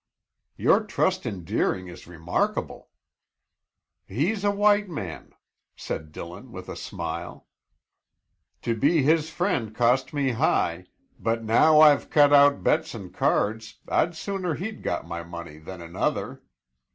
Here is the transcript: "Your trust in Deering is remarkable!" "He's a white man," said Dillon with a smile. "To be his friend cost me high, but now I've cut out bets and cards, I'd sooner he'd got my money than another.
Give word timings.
"Your 0.57 0.83
trust 0.83 1.27
in 1.27 1.43
Deering 1.43 1.87
is 1.87 2.07
remarkable!" 2.07 2.89
"He's 4.07 4.43
a 4.43 4.49
white 4.49 4.89
man," 4.89 5.33
said 5.75 6.11
Dillon 6.11 6.51
with 6.51 6.69
a 6.69 6.75
smile. 6.75 7.47
"To 8.63 8.75
be 8.75 9.03
his 9.03 9.29
friend 9.29 9.75
cost 9.75 10.11
me 10.11 10.31
high, 10.31 10.87
but 11.19 11.43
now 11.43 11.81
I've 11.81 12.09
cut 12.09 12.33
out 12.33 12.63
bets 12.63 12.95
and 12.95 13.13
cards, 13.13 13.77
I'd 13.87 14.15
sooner 14.15 14.55
he'd 14.55 14.81
got 14.81 15.05
my 15.07 15.21
money 15.21 15.59
than 15.59 15.81
another. 15.81 16.41